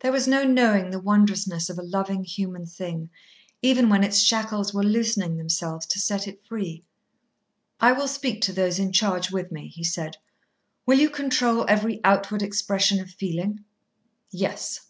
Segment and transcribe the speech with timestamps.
[0.00, 3.10] There was no knowing the wondrousness of a loving human thing,
[3.60, 6.84] even when its shackles were loosening themselves to set it free.
[7.78, 10.16] "I will speak to those in charge with me," he said.
[10.86, 13.62] "Will you control every outward expression of feeling?"
[14.30, 14.86] "Yes."